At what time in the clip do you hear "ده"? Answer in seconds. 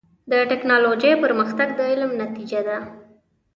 2.67-2.77